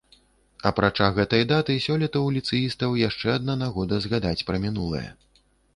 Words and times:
Апрача 0.69 1.09
гэтай 1.19 1.43
даты, 1.51 1.75
сёлета 1.87 2.17
ў 2.21 2.27
ліцэістаў 2.41 2.99
яшчэ 3.07 3.27
адна 3.39 3.59
нагода 3.65 3.95
згадаць 4.09 4.45
пра 4.51 4.57
мінулае. 4.67 5.07